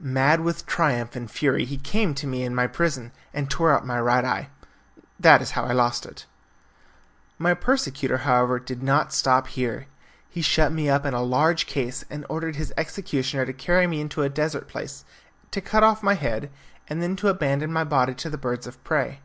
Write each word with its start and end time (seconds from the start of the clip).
Mad 0.00 0.42
with 0.42 0.66
triumph 0.66 1.16
and 1.16 1.30
fury 1.30 1.64
he 1.64 1.78
came 1.78 2.12
to 2.14 2.26
me 2.26 2.42
in 2.42 2.54
my 2.54 2.66
prison 2.66 3.10
and 3.32 3.48
tore 3.48 3.72
out 3.74 3.86
my 3.86 3.98
right 3.98 4.22
eye. 4.22 4.50
That 5.18 5.40
is 5.40 5.52
how 5.52 5.64
I 5.64 5.72
lost 5.72 6.04
it. 6.04 6.26
My 7.38 7.54
persecutor, 7.54 8.18
however, 8.18 8.58
did 8.58 8.82
not 8.82 9.14
stop 9.14 9.46
here. 9.46 9.86
He 10.28 10.42
shut 10.42 10.72
me 10.72 10.90
up 10.90 11.06
in 11.06 11.14
a 11.14 11.22
large 11.22 11.64
case 11.64 12.04
and 12.10 12.26
ordered 12.28 12.56
his 12.56 12.70
executioner 12.76 13.46
to 13.46 13.54
carry 13.54 13.86
me 13.86 14.02
into 14.02 14.20
a 14.20 14.28
desert 14.28 14.68
place, 14.68 15.06
to 15.52 15.62
cut 15.62 15.82
off 15.82 16.02
my 16.02 16.16
head, 16.16 16.50
and 16.86 17.02
then 17.02 17.16
to 17.16 17.28
abandon 17.28 17.72
my 17.72 17.84
body 17.84 18.12
to 18.16 18.28
the 18.28 18.36
birds 18.36 18.66
of 18.66 18.84
prey. 18.84 19.20